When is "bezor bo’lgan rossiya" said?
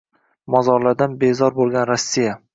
1.25-2.35